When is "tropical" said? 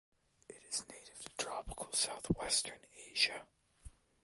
1.45-1.91